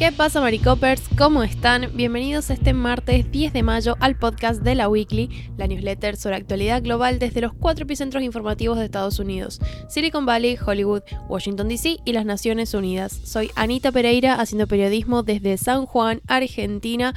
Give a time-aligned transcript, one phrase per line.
[0.00, 1.02] ¿Qué pasa, Maricopers?
[1.18, 1.90] ¿Cómo están?
[1.94, 5.28] Bienvenidos este martes 10 de mayo al podcast de la Weekly,
[5.58, 9.60] la newsletter sobre actualidad global desde los cuatro epicentros informativos de Estados Unidos:
[9.90, 13.12] Silicon Valley, Hollywood, Washington DC y las Naciones Unidas.
[13.24, 17.14] Soy Anita Pereira, haciendo periodismo desde San Juan, Argentina,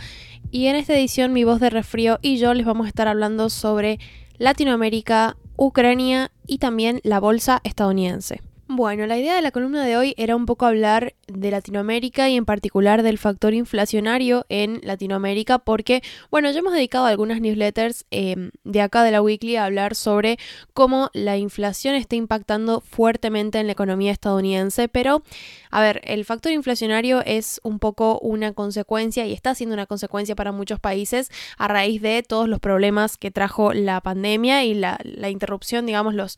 [0.52, 3.50] y en esta edición mi voz de resfrío y yo les vamos a estar hablando
[3.50, 3.98] sobre
[4.40, 8.42] Latinoamérica, Ucrania y también la bolsa estadounidense.
[8.76, 12.38] Bueno, la idea de la columna de hoy era un poco hablar de Latinoamérica y
[12.38, 16.02] en particular del factor inflacionario en Latinoamérica porque,
[16.32, 20.40] bueno, ya hemos dedicado algunas newsletters em, de acá de la Weekly a hablar sobre
[20.74, 25.22] cómo la inflación está impactando fuertemente en la economía estadounidense, pero,
[25.70, 30.36] a ver, el factor inflacionario es un poco una consecuencia y está siendo una consecuencia
[30.36, 31.30] para muchos países
[31.60, 36.16] a raíz de todos los problemas que trajo la pandemia y la, la interrupción, digamos,
[36.16, 36.38] los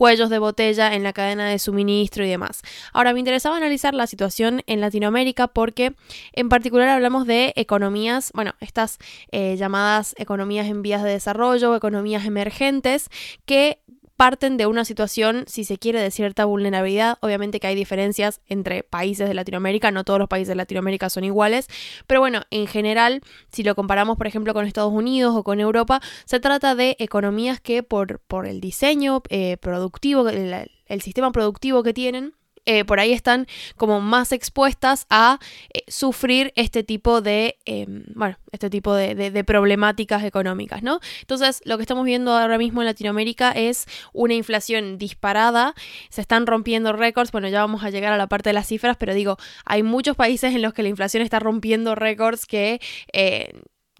[0.00, 2.62] cuellos de botella en la cadena de suministro y demás.
[2.94, 5.92] Ahora, me interesaba analizar la situación en Latinoamérica porque
[6.32, 8.96] en particular hablamos de economías, bueno, estas
[9.30, 13.10] eh, llamadas economías en vías de desarrollo, economías emergentes,
[13.44, 13.79] que
[14.20, 17.16] parten de una situación, si se quiere, de cierta vulnerabilidad.
[17.22, 21.24] Obviamente que hay diferencias entre países de Latinoamérica, no todos los países de Latinoamérica son
[21.24, 21.68] iguales,
[22.06, 26.02] pero bueno, en general, si lo comparamos, por ejemplo, con Estados Unidos o con Europa,
[26.26, 31.94] se trata de economías que por, por el diseño eh, productivo, el sistema productivo que
[31.94, 32.34] tienen,
[32.66, 35.38] eh, por ahí están como más expuestas a
[35.72, 41.00] eh, sufrir este tipo de, em, bueno, este tipo de, problemáticas económicas, ¿no?
[41.20, 45.74] Entonces, lo que estamos viendo ahora mismo en Latinoamérica es una inflación disparada,
[46.10, 48.96] se están rompiendo récords, bueno, ya vamos a llegar a la parte de las cifras,
[48.98, 52.80] pero digo, hay muchos países en los que la inflación está rompiendo récords que...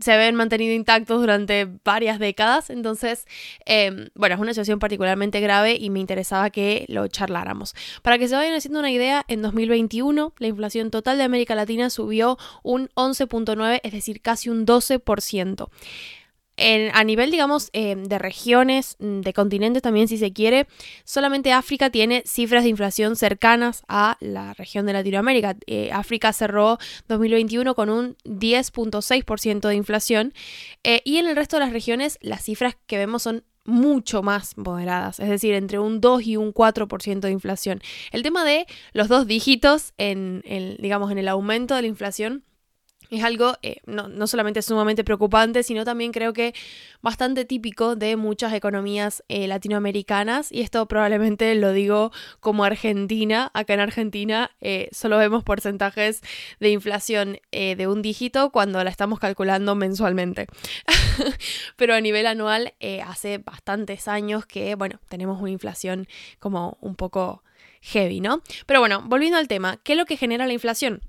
[0.01, 2.70] Se ven mantenido intactos durante varias décadas.
[2.70, 3.27] Entonces,
[3.67, 7.75] em, bueno, es una situación particularmente grave y me interesaba que lo charláramos.
[8.03, 11.91] Para que se vayan haciendo una idea, en 2021 la inflación total de América Latina
[11.91, 15.69] subió un 11.9, es decir, casi un 12%
[16.93, 20.66] a nivel, digamos, eh, de regiones, mm, de continentes también, si se quiere,
[21.04, 25.56] solamente África tiene cifras de inflación cercanas a la región de Latinoamérica.
[25.66, 26.78] Eh, África cerró
[27.09, 30.34] 2021 con un 10.6% de inflación
[30.84, 34.56] eh, y en el resto de las regiones las cifras que vemos son mucho más
[34.56, 37.81] moderadas, es decir, entre un 2 y un 4% de inflación.
[38.10, 42.44] El tema de los dos dígitos en, en, digamos, en el aumento de la inflación
[43.19, 46.54] es algo eh, no, solamente sumamente preocupante, sino también creo que
[47.03, 50.53] bastante típico de muchas economías eh, latinoamericanas.
[50.53, 53.50] Y esto probablemente lo digo como Argentina.
[53.54, 56.22] Acá en Argentina eh, solo vemos porcentajes
[56.60, 60.47] de inflación de un dígito cuando la estamos calculando mensualmente.
[61.76, 66.06] Pero a nivel anual, hace bastantes años que, bueno, tenemos una inflación
[66.38, 67.43] como un poco
[67.82, 68.43] heavy, ¿no?
[68.66, 71.03] Pero bueno, volviendo al tema, ¿qué es lo que genera la inflación?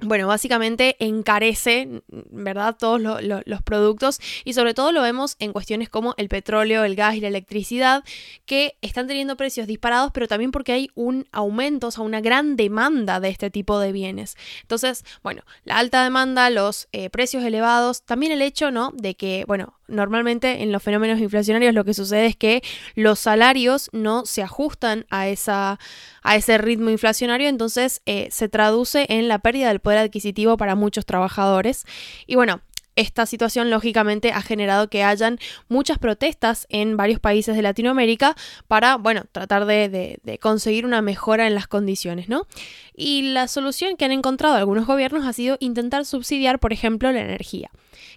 [0.00, 6.14] Bueno, básicamente encarece, ¿verdad?, todos los productos y sobre todo lo vemos en cuestiones como
[6.18, 8.04] el petróleo, el gas y la electricidad,
[8.44, 12.56] que están teniendo precios disparados, pero también porque hay un aumento, o sea, una gran
[12.56, 14.36] demanda de este tipo de bienes.
[14.62, 19.44] Entonces, bueno, la alta demanda, los eh, precios elevados, también el hecho, ¿no?, de que,
[19.46, 22.62] bueno, normalmente en los fenómenos inflacionarios lo que sucede es que
[22.94, 25.78] los salarios no se ajustan a, esa,
[26.22, 30.74] a ese ritmo inflacionario, entonces eh, se traduce en la pérdida del poder adquisitivo para
[30.74, 31.84] muchos trabajadores.
[32.26, 32.60] Y bueno,
[32.96, 38.34] esta situación lógicamente ha generado que hayan muchas protestas en varios países de Latinoamérica
[38.66, 42.46] para, bueno, tratar de, conseguir una mejora en las condiciones, ¿no?
[42.94, 47.20] Y la solución que han encontrado algunos gobiernos ha sido intentar subsidiar, por ejemplo, la
[47.20, 47.70] energía.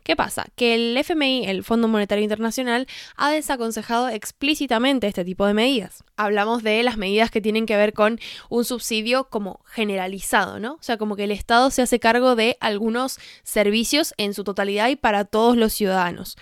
[0.03, 0.45] ¿Qué pasa?
[0.55, 6.03] Que el FMI, el Fondo Monetario Internacional, ha desaconsejado explícitamente este tipo de medidas.
[6.19, 8.19] Hablamos de las medidas que tienen que ver con
[8.49, 10.73] un subsidio como generalizado, ¿no?
[10.73, 14.89] O sea, como que el Estado se hace cargo de algunos servicios en su totalidad
[14.89, 16.35] y para todos los ciudadanos.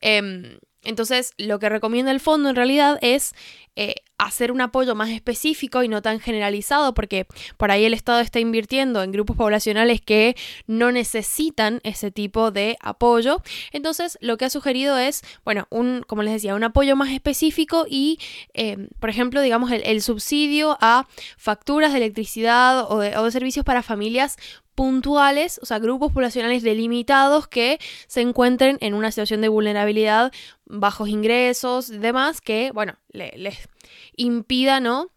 [0.00, 3.32] Em, entonces, lo que recomienda el fondo en realidad es
[3.76, 7.26] eh, hacer un apoyo más específico y no tan generalizado, porque
[7.56, 10.36] por ahí el Estado está invirtiendo en grupos poblacionales que
[10.66, 13.42] no necesitan ese tipo de apoyo.
[13.72, 17.86] Entonces, lo que ha sugerido es, bueno, un, como les decía, un apoyo más específico
[17.88, 18.18] y,
[18.54, 24.36] eh, por ejemplo, digamos, el, subsidio a facturas de electricidad o de servicios para familias
[24.74, 30.32] puntuales, o sea, grupos poblacionales delimitados que se encuentren en una situación de vulnerabilidad,
[30.66, 33.63] bajos ingresos, demás, que, bueno, les
[34.16, 35.10] impida, ¿no?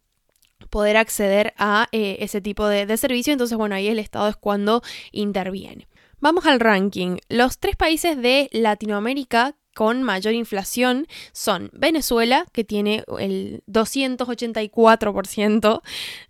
[0.70, 3.32] poder acceder a eh, ese tipo de, servicio.
[3.34, 4.82] Entonces, bueno, ahí el Estado es cuando
[5.12, 5.88] interviene.
[6.20, 7.18] Vamos al ranking.
[7.30, 15.82] Los tres países de Latinoamérica con mayor inflación son Venezuela, que tiene el 284%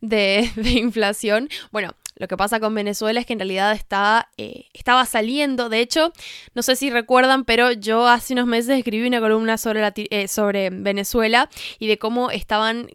[0.01, 1.47] de, de inflación.
[1.71, 5.69] Bueno, Lo que pasa con Venezuela es que en realidad está, eh, estaba saliendo.
[5.69, 6.11] De hecho,
[6.53, 10.69] no sé si recuerdan, pero yo hace unos meses escribí una columna sobre, eh, sobre
[10.69, 11.49] Venezuela
[11.79, 12.87] y de cómo estaban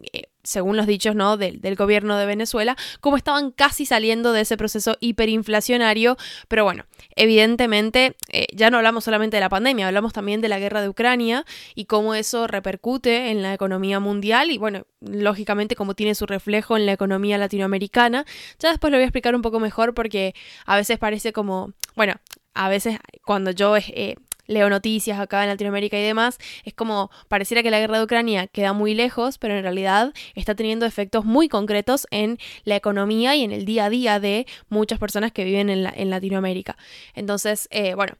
[0.43, 1.37] según los dichos ¿no?
[1.37, 6.17] del, gobierno de Venezuela, como estaban casi saliendo de ese proceso hiperinflacionario.
[6.47, 6.85] Pero bueno,
[7.15, 10.89] evidentemente eh, ya no hablamos solamente de la pandemia, hablamos también de la guerra de
[10.89, 11.45] Ucrania
[11.75, 16.77] y cómo eso repercute en la economía mundial y bueno, lógicamente cómo tiene su reflejo
[16.77, 18.25] en la economía latinoamericana.
[18.59, 20.35] Ya después lo voy a explicar un poco mejor porque
[20.65, 22.15] a veces parece como, bueno,
[22.53, 24.15] a veces cuando yo eh,
[24.47, 28.47] leo noticias acá en Latinoamérica y demás, es como pareciera que la guerra de Ucrania
[28.47, 33.43] queda muy lejos, pero en realidad está teniendo efectos muy concretos en la economía y
[33.43, 36.77] en el día a día de muchas personas que viven en, en Latinoamérica.
[37.13, 38.13] Entonces, eh, bueno,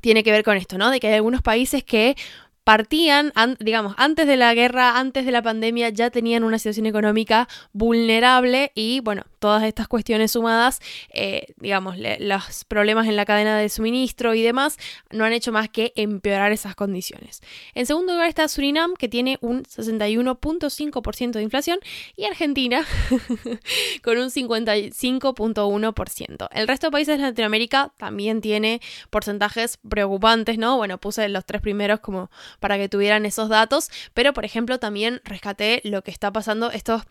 [0.00, 0.90] tiene que ver con esto, ¿no?
[0.90, 2.16] De que hay algunos países que
[2.68, 7.48] partían, digamos, antes de la guerra, antes de la pandemia, ya tenían una situación económica
[7.72, 10.80] vulnerable y, bueno, todas estas cuestiones sumadas,
[11.14, 14.76] eh, digamos, los problemas en la cadena de suministro y demás,
[15.10, 17.40] no han hecho más que empeorar esas condiciones.
[17.72, 21.78] En segundo lugar está Surinam, que tiene un 61.5% de inflación,
[22.16, 22.84] y Argentina,
[24.04, 26.48] con un 55.1%.
[26.52, 30.76] El resto de países de Latinoamérica también tiene porcentajes preocupantes, ¿no?
[30.76, 35.20] Bueno, puse los tres primeros como para que tuvieran esos datos, pero por ejemplo también
[35.24, 37.02] rescaté lo que está pasando, estos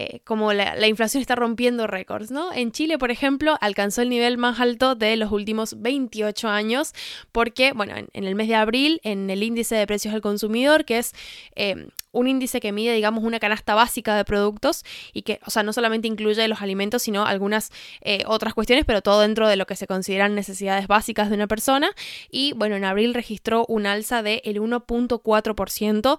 [0.00, 2.52] eh, como la, inflación está rompiendo récords, ¿no?
[2.52, 6.92] En Chile, por ejemplo, alcanzó el nivel más alto de los últimos 28 años,
[7.32, 10.98] porque, bueno, en, el mes de abril, en el índice de precios al consumidor, que
[10.98, 11.14] es
[11.56, 15.64] eh, un índice que mide, digamos, una canasta básica de productos y que, o sea,
[15.64, 19.66] no solamente incluye los alimentos, sino algunas eh, otras cuestiones, pero todo dentro de lo
[19.66, 21.90] que se consideran necesidades básicas de una persona.
[22.30, 26.18] Y bueno, en abril registró un alza del 1.4%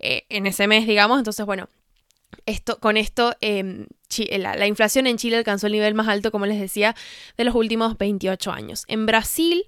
[0.00, 1.18] en ese mes, digamos.
[1.18, 1.68] Entonces, bueno,
[2.80, 3.86] con esto, em,
[4.38, 6.94] la, inflación en Chile alcanzó el nivel más alto, como les decía,
[7.36, 8.84] de los últimos 28 años.
[8.88, 9.64] En Brasil,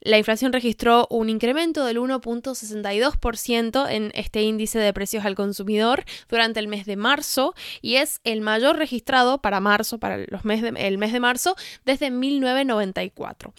[0.00, 6.58] la inflación registró un incremento del 1.62% en este índice de precios al consumidor durante
[6.58, 10.98] el mes de marzo y es el mayor registrado para marzo, para los mes el
[10.98, 11.54] mes de marzo,
[11.84, 13.54] desde 1994.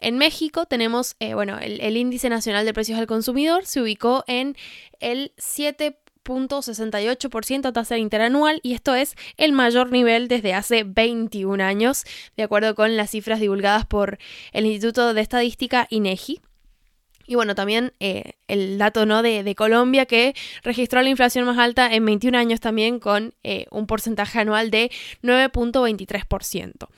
[0.00, 4.22] En México tenemos, eh, bueno, el, el, índice nacional de precios al consumidor se ubicó
[4.28, 4.56] en
[5.00, 5.98] el 7
[6.28, 12.04] 0.68% tasa interanual y esto es el mayor nivel desde hace 21 años,
[12.36, 14.18] de acuerdo con las cifras divulgadas por
[14.52, 16.40] el Instituto de Estadística INEGI.
[17.26, 19.22] Y bueno, también eh, el dato ¿no?
[19.22, 23.86] de, Colombia que registró la inflación más alta en 21 años también con eh, un
[23.86, 24.90] porcentaje anual de
[25.22, 26.88] 9.23%.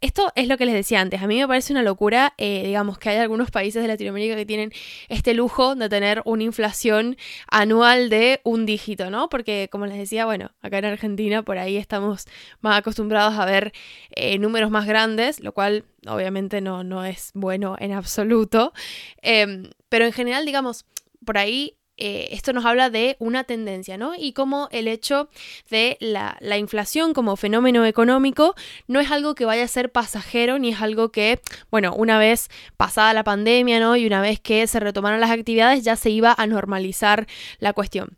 [0.00, 1.20] Esto es lo que les decía antes.
[1.22, 4.46] A mí me parece una locura, eh, digamos, que hay algunos países de Latinoamérica que
[4.46, 4.70] tienen
[5.08, 7.16] este lujo de tener una inflación
[7.50, 9.28] anual de un dígito, ¿no?
[9.28, 12.26] Porque, como les decía, bueno, acá en Argentina por ahí estamos
[12.60, 13.72] más acostumbrados a ver
[14.10, 18.72] eh, números más grandes, lo cual obviamente no, no es bueno en absoluto.
[19.20, 20.86] Em, pero en general, digamos,
[21.24, 24.12] por ahí eh, esto nos habla de una tendencia, ¿no?
[24.16, 25.28] Y como el hecho
[25.68, 28.54] de la, inflación como fenómeno económico
[28.86, 31.40] no es algo que vaya a ser pasajero, ni es algo que,
[31.70, 33.96] bueno, una vez pasada la pandemia, ¿no?
[33.96, 37.26] Y una vez que se retomaron las actividades, ya se iba a normalizar
[37.58, 38.16] la cuestión.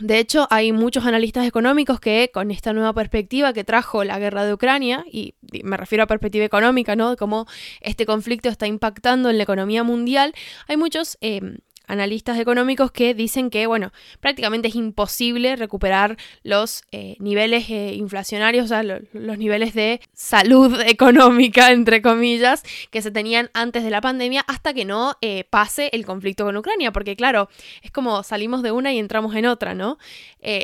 [0.00, 4.44] De hecho, hay muchos analistas económicos que con esta nueva perspectiva que trajo la guerra
[4.44, 7.10] de Ucrania, y me refiero a perspectiva económica, ¿no?
[7.10, 7.46] De cómo
[7.80, 10.34] este conflicto está impactando en la economía mundial,
[10.68, 17.16] hay muchos em, analistas económicos que dicen que, bueno, prácticamente es imposible recuperar los eh,
[17.18, 23.50] niveles eh, inflacionarios, o sea, los niveles de salud económica, entre comillas, que se tenían
[23.54, 27.48] antes de la pandemia hasta que no eh, pase el conflicto con Ucrania, porque claro,
[27.82, 29.98] es como salimos de una y entramos en otra, ¿no?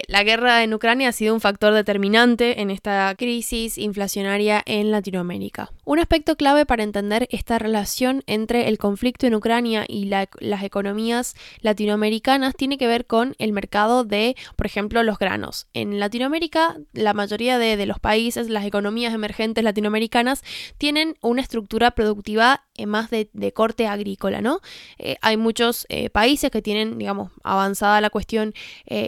[0.06, 5.72] la guerra en Ucrania ha sido un factor determinante en esta crisis inflacionaria en Latinoamérica.
[5.84, 11.11] Un aspecto clave para entender esta relación entre el conflicto en Ucrania y las economías
[11.60, 15.66] latinoamericanas tiene que ver con el mercado de, por ejemplo, los granos.
[15.74, 20.42] En Latinoamérica, la mayoría de, los países, las economías emergentes latinoamericanas,
[20.78, 24.60] tienen una estructura productiva eh, más de, corte agrícola, ¿no?
[24.98, 28.54] Eh, hay muchos eh, países que tienen, digamos, avanzada la cuestión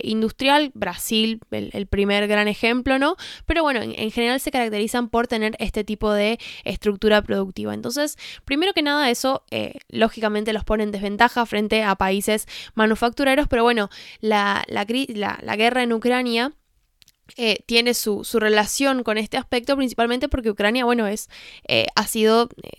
[0.02, 3.16] industrial, Brasil, el, primer gran ejemplo, ¿no?
[3.46, 7.74] Pero bueno, en, en, general se caracterizan por tener este tipo de estructura productiva.
[7.74, 9.44] Entonces, primero que nada, eso
[9.88, 15.92] lógicamente los pone en desventaja frente a países manufactureros, pero bueno, la, la, guerra en
[15.92, 16.52] Ucrania
[17.36, 21.28] eh, tiene su, relación con este aspecto, principalmente porque Ucrania, bueno, es,
[21.68, 22.48] eh, ha sido...
[22.62, 22.70] Eh,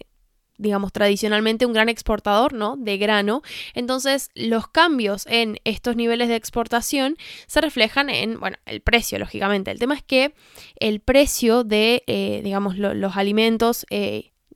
[0.58, 2.78] digamos, tradicionalmente un gran exportador, ¿no?
[2.78, 3.42] De grano.
[3.74, 9.70] Entonces, los cambios en estos niveles de exportación se reflejan en, bueno, el precio, lógicamente.
[9.72, 10.34] El tema es que
[10.80, 13.86] el precio de, digamos, los alimentos...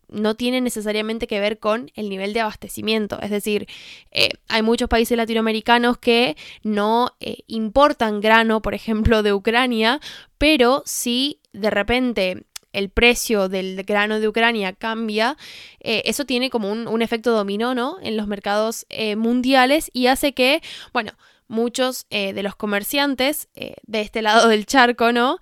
[0.09, 3.19] Eh, no tiene necesariamente que ver con el nivel de abastecimiento.
[3.21, 3.67] Es decir,
[4.11, 7.15] eh, hay muchos países latinoamericanos que no
[7.47, 9.99] importan grano, por ejemplo, de Ucrania,
[10.37, 15.37] pero si de repente el precio del grano de Ucrania cambia,
[15.79, 17.97] eh, eso tiene como un, efecto dominó, ¿no?
[18.01, 20.61] En los mercados eh, mundiales y hace que,
[20.93, 21.13] bueno,
[21.47, 25.39] muchos eh, de los comerciantes de este lado del charco, ¿no?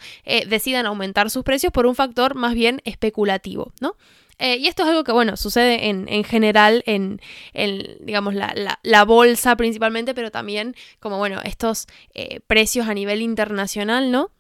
[0.48, 3.98] decidan aumentar sus precios por un factor más bien especulativo, ¿no?
[4.40, 7.20] Y esto es algo que, bueno, sucede en, en general en,
[8.00, 11.88] digamos, la, la, bolsa principalmente, pero también como, bueno, estos
[12.48, 14.32] precios a nivel internacional, ¿no?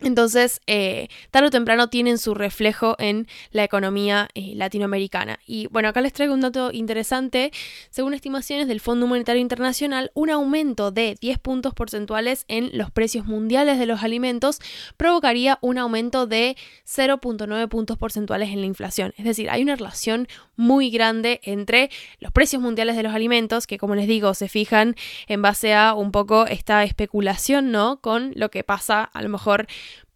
[0.00, 5.38] Entonces, eh, tarde o temprano tienen su reflejo en la economía eh, latinoamericana.
[5.46, 7.50] Y bueno, acá les traigo un dato interesante.
[7.88, 13.24] Según estimaciones del Fondo Monetario Internacional, un aumento de 10 puntos porcentuales en los precios
[13.24, 14.58] mundiales de los alimentos
[14.98, 19.14] provocaría un aumento de 0.9 puntos porcentuales en la inflación.
[19.16, 23.78] Es decir, hay una relación muy grande entre los precios mundiales de los alimentos, que
[23.78, 24.94] como les digo, se fijan
[25.26, 28.00] en base a un poco esta especulación, ¿no?
[28.02, 29.66] Con lo que pasa a lo mejor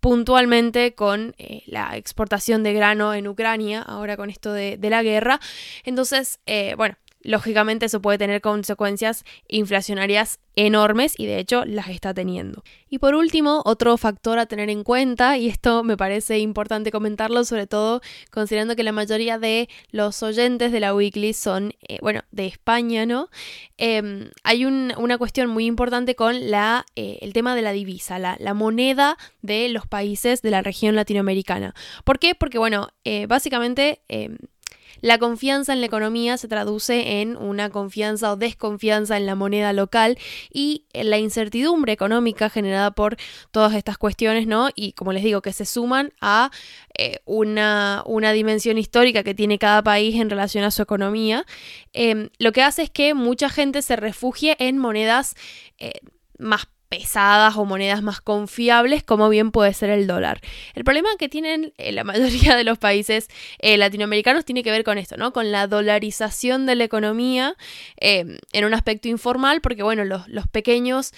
[0.01, 5.41] puntualmente con eh, la exportación de grano en Ucrania, ahora con esto de, la guerra.
[5.85, 12.13] Entonces, eh, bueno, lógicamente eso puede tener consecuencias inflacionarias enormes y de hecho las está
[12.13, 12.63] teniendo.
[12.89, 17.45] Y por último, otro factor a tener en cuenta, y esto me parece importante comentarlo,
[17.45, 18.01] sobre todo
[18.31, 23.07] considerando que la mayoría de los oyentes de la Weekly son, eh, bueno, de España,
[23.07, 23.29] ¿no?
[23.79, 28.37] Em, hay una cuestión muy importante con la, eh, el tema de la divisa, la,
[28.41, 31.75] la, moneda de los países de la región latinoamericana.
[32.05, 32.35] ¿Por qué?
[32.35, 34.37] Porque, bueno, eh, básicamente em,
[35.01, 39.73] la confianza en la economía se traduce en una confianza o desconfianza en la moneda
[39.73, 40.19] local
[40.53, 43.17] y la incertidumbre económica generada por
[43.51, 44.69] todas estas cuestiones, ¿no?
[44.75, 46.51] Y como les digo, que se suman a
[46.97, 51.45] eh, una, una, dimensión histórica que tiene cada país en relación a su economía,
[51.93, 55.35] em, lo que hace es que mucha gente se refugie en monedas
[55.79, 56.01] eh,
[56.39, 60.41] más pesadas o monedas más confiables, como bien puede ser el dólar.
[60.75, 63.29] El problema que tienen eh, la mayoría de los países
[63.61, 65.33] eh, latinoamericanos tiene que ver con esto, ¿no?
[65.33, 67.57] Con la dolarización de la economía
[68.01, 71.13] eh, en un aspecto informal, porque bueno, los, los pequeños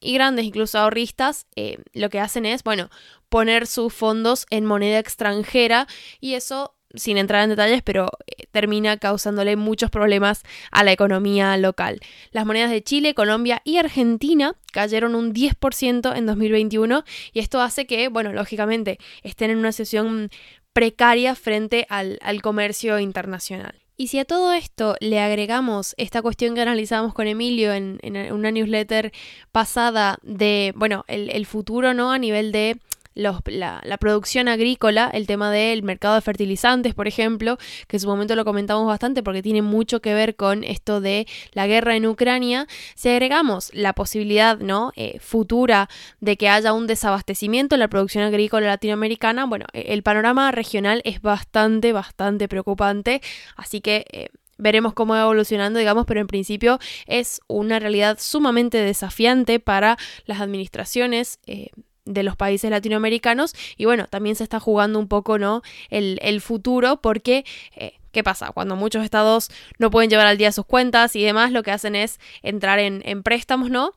[0.00, 1.46] y grandes, incluso ahorristas,
[1.92, 2.88] lo que hacen es, bueno,
[3.28, 5.86] poner sus fondos en moneda extranjera
[6.20, 11.56] y eso sin entrar en detalles, pero eh, termina causándole muchos problemas a la economía
[11.56, 12.00] local.
[12.32, 17.86] Las monedas de Chile, Colombia y Argentina cayeron un 10% en 2021 y esto hace
[17.86, 20.30] que, bueno, lógicamente estén en una situación
[20.72, 23.74] precaria frente al, comercio internacional.
[23.96, 27.98] Y si a todo esto le agregamos esta cuestión que analizamos con Emilio en,
[28.32, 29.12] una newsletter
[29.50, 32.12] pasada de, bueno, el, el futuro, ¿no?
[32.12, 32.78] A nivel de
[33.18, 37.58] la, producción agrícola, el tema del mercado de fertilizantes, por ejemplo,
[37.88, 41.26] que en su momento lo comentamos bastante porque tiene mucho que ver con esto de
[41.52, 44.92] la guerra en Ucrania, si agregamos la posibilidad ¿no?
[44.96, 45.88] Eh, futura
[46.20, 51.02] de que haya un desabastecimiento en la producción agrícola latinoamericana, bueno, e, el panorama regional
[51.04, 53.20] es bastante, bastante preocupante,
[53.56, 54.04] así que...
[54.12, 54.28] Eh,
[54.60, 59.96] veremos cómo va evolucionando, digamos, pero en principio es una realidad sumamente desafiante para
[60.26, 61.68] las administraciones eh,
[62.08, 65.62] de los países latinoamericanos y bueno, también se está jugando un poco, ¿no?
[65.90, 67.44] El, el futuro porque...
[67.76, 68.52] Eh, ¿Qué pasa?
[68.52, 71.94] Cuando muchos estados no pueden llevar al día sus cuentas y demás, lo que hacen
[71.94, 73.92] es entrar en, en préstamos, ¿no?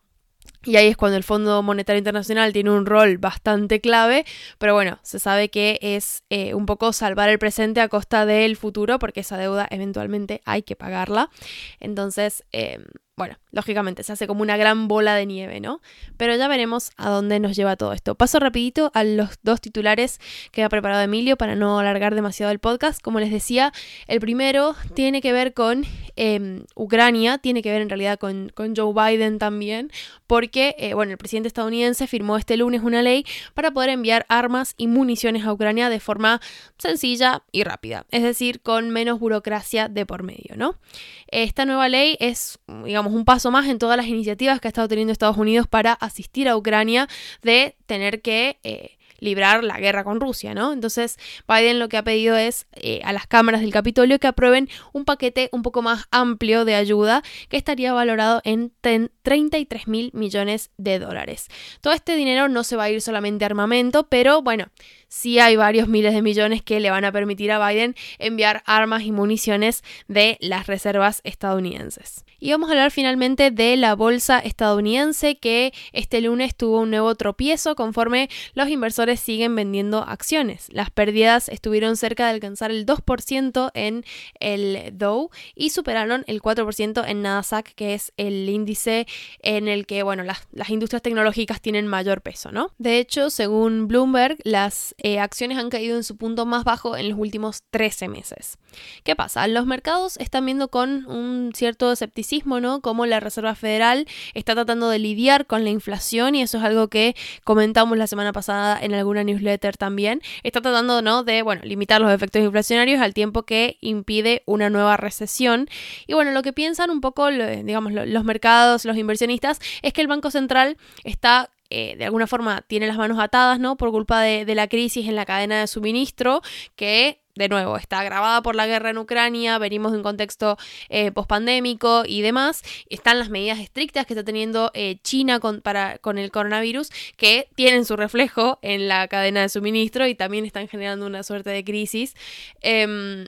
[0.63, 4.25] Y ahí es cuando el Fondo Monetario Internacional tiene un rol bastante clave,
[4.59, 8.55] pero bueno, se sabe que es eh, un poco salvar el presente a costa del
[8.55, 11.31] futuro, porque esa deuda eventualmente hay que pagarla.
[11.79, 12.83] Entonces, em,
[13.21, 15.79] bueno, lógicamente se hace como una gran bola de nieve, ¿no?
[16.17, 18.15] Pero ya veremos a dónde nos lleva todo esto.
[18.15, 20.19] Paso rapidito a los dos titulares
[20.51, 22.99] que ha preparado Emilio para no alargar demasiado el podcast.
[22.99, 23.73] Como les decía,
[24.07, 25.85] el primero tiene que ver con
[26.15, 29.91] em, Ucrania, tiene que ver en realidad con, Joe Biden también,
[30.25, 33.23] porque, eh, bueno, el presidente estadounidense firmó este lunes una ley
[33.53, 36.41] para poder enviar armas y municiones a Ucrania de forma
[36.79, 40.79] sencilla y rápida, es decir, con menos burocracia de por medio, ¿no?
[41.27, 44.87] Esta nueva ley es, digamos, un paso más en todas las iniciativas que ha estado
[44.87, 47.07] teniendo Estados Unidos para asistir a Ucrania
[47.41, 50.73] de tener que eh, librar la guerra con Rusia, ¿no?
[50.73, 54.67] Entonces Biden lo que ha pedido es eh, a las cámaras del Capitolio que aprueben
[54.91, 60.71] un paquete un poco más amplio de ayuda que estaría valorado en 33 mil millones
[60.77, 61.47] de dólares.
[61.79, 64.65] Todo este dinero no se va a ir solamente a armamento, pero bueno,
[65.11, 69.03] sí hay varios miles de millones que le van a permitir a Biden enviar armas
[69.03, 72.23] y municiones de las reservas estadounidenses.
[72.39, 77.13] Y vamos a hablar finalmente de la bolsa estadounidense que este lunes tuvo un nuevo
[77.13, 80.67] tropiezo conforme los inversores siguen vendiendo acciones.
[80.71, 84.05] Las pérdidas estuvieron cerca de alcanzar el 2% en
[84.39, 89.05] el Dow y superaron el 4% en Nasdaq, que es el índice
[89.41, 92.51] en el que bueno, las, industrias tecnológicas tienen mayor peso.
[92.51, 92.71] ¿no?
[92.79, 97.10] De hecho, según Bloomberg, las eh, acciones han caído en su punto más bajo en
[97.10, 98.58] los últimos 13 meses.
[99.03, 99.48] ¿Qué pasa?
[99.48, 102.81] Los mercados están viendo con un cierto escepticismo ¿no?
[102.81, 106.88] Cómo la Reserva Federal está tratando de lidiar con la inflación y eso es algo
[106.88, 110.22] que comentamos la semana pasada en alguna newsletter también.
[110.43, 111.24] Está tratando, ¿no?
[111.24, 115.70] De, bueno, limitar los efectos inflacionarios al tiempo que impide una nueva recesión.
[116.08, 120.08] Y bueno, lo que piensan un poco, digamos, los mercados, los inversionistas, es que el
[120.08, 123.77] Banco Central está eh, de alguna forma tiene las manos atadas, ¿no?
[123.77, 126.41] Por culpa de, la crisis en la cadena de suministro,
[126.75, 130.57] que de nuevo, está agravada por la guerra en Ucrania, venimos de un contexto
[130.89, 132.61] eh, pospandémico y demás.
[132.89, 137.95] Están las medidas estrictas que está teniendo eh, China con el coronavirus, que tienen su
[137.95, 142.15] reflejo en la cadena de suministro y también están generando una suerte de crisis.
[142.59, 143.25] Em,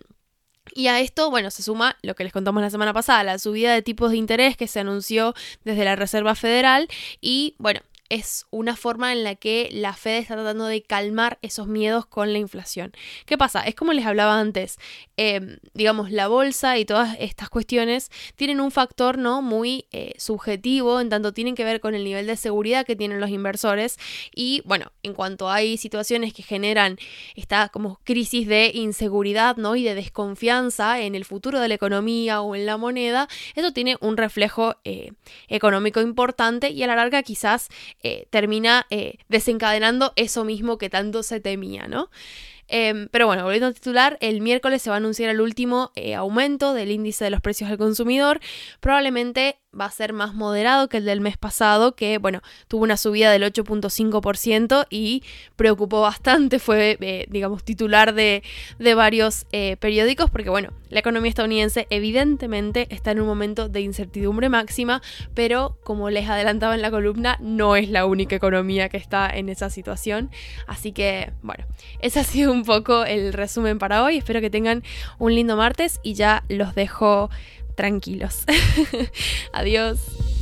[0.73, 3.73] y a esto, bueno, se suma lo que les contamos la semana pasada, la subida
[3.73, 5.33] de tipos de interés que se anunció
[5.63, 6.87] desde la Reserva Federal
[7.21, 11.67] y, bueno, es una forma en la que la Fed está tratando de calmar esos
[11.67, 12.91] miedos con la inflación.
[13.25, 13.61] ¿Qué pasa?
[13.61, 14.77] Es como les hablaba antes,
[15.17, 20.99] em, digamos, la bolsa y todas estas cuestiones tienen un factor no muy eh, subjetivo,
[20.99, 23.97] en tanto tienen que ver con el nivel de seguridad que tienen los inversores
[24.35, 26.97] y bueno, en cuanto hay situaciones que generan
[27.35, 29.75] esta como crisis de inseguridad ¿no?
[29.75, 33.97] y de desconfianza en el futuro de la economía o en la moneda, eso tiene
[34.01, 35.11] un reflejo eh,
[35.47, 37.69] económico importante y a la larga quizás
[38.01, 42.09] eh, termina eh, desencadenando eso mismo que tanto se temía, ¿no?
[42.67, 46.15] Em, pero bueno, volviendo a titular, el miércoles se va a anunciar el último eh,
[46.15, 48.39] aumento del índice de los precios al consumidor.
[48.79, 52.97] Probablemente va a ser más moderado que el del mes pasado, que bueno, tuvo una
[52.97, 55.23] subida del 8.5% y
[55.55, 58.43] preocupó bastante, fue, eh, digamos, titular de,
[58.95, 64.49] varios eh, periódicos, porque bueno, la economía estadounidense evidentemente está en un momento de incertidumbre
[64.49, 65.01] máxima,
[65.33, 69.49] pero como les adelantaba en la columna, no es la única economía que está en
[69.49, 70.29] esa situación.
[70.67, 71.65] Así que, bueno,
[71.99, 74.17] ese ha sido un poco el resumen para hoy.
[74.17, 74.83] Espero que tengan
[75.17, 77.29] un lindo martes y ya los dejo
[77.75, 78.45] tranquilos.
[79.53, 80.32] Adiós.